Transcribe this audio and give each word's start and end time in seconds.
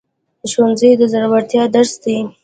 ښوونځی 0.51 0.91
د 0.99 1.01
زړورتیا 1.11 1.63
درس 1.75 1.93
دی 2.03 2.17